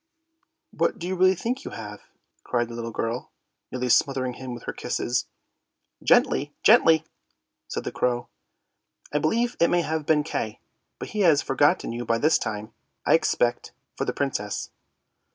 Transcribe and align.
"What, 0.71 0.97
do 0.97 1.05
you 1.05 1.15
really 1.15 1.35
think 1.35 1.63
you 1.63 1.69
have?" 1.69 2.01
cried 2.43 2.69
the 2.69 2.73
little 2.73 2.89
girl, 2.89 3.29
nearly 3.71 3.89
smothering 3.89 4.33
him 4.33 4.55
with 4.55 4.63
her 4.63 4.73
kisses." 4.73 5.27
Gently, 6.03 6.55
gently!" 6.63 7.05
said 7.69 7.83
the 7.83 7.91
crow." 7.91 8.27
I 9.13 9.19
believe 9.19 9.55
it 9.59 9.69
may 9.69 9.81
have 9.83 10.07
been 10.07 10.23
Kay, 10.23 10.59
but 10.97 11.09
he 11.09 11.19
has 11.19 11.43
forgotten 11.43 11.91
you 11.91 12.03
by 12.03 12.17
this 12.17 12.39
time, 12.39 12.73
I 13.05 13.13
expect, 13.13 13.73
for 13.95 14.05
the 14.05 14.11
Princess." 14.13 14.71